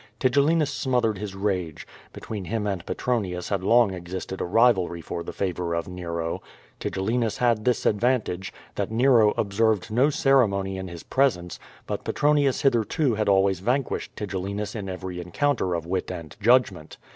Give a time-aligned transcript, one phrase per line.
[0.19, 1.85] Tigellinus smothered his rage.
[2.11, 6.41] Between him and Petronius had long existed a rivalry for the favor of Nero.
[6.79, 13.13] Tigellinus had this advantage, that Nero observed no ceremony in his presence, but Petronius hitherto
[13.13, 16.97] had always vanquished Tigellinus in every encounter of wit and judgment.